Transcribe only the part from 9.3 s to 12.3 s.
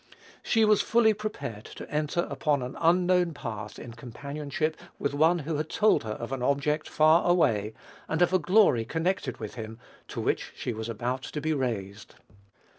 with him, to which she was about to be raised.